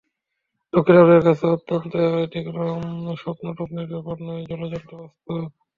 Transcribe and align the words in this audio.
দক্ষিণ 0.73 0.95
আফ্রিকার 0.97 1.25
কাছে 1.27 1.45
অন্তত 1.49 1.93
এটি 2.23 2.39
কোনো 2.47 2.63
স্বপ্নটপ্নের 3.21 3.87
ব্যাপার 3.93 4.17
নয়, 4.21 4.43
জলজ্যান্ত 4.49 4.89
বাস্তব। 4.99 5.29